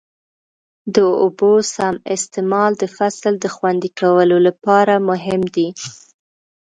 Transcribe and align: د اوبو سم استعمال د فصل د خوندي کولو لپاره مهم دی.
د 0.95 0.97
اوبو 1.23 1.51
سم 1.73 1.95
استعمال 2.15 2.71
د 2.77 2.83
فصل 2.97 3.33
د 3.39 3.45
خوندي 3.55 3.89
کولو 3.99 4.37
لپاره 4.47 4.93
مهم 5.09 5.41
دی. 5.55 5.67